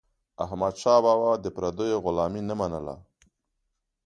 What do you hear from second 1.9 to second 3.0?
غلامي نه منله.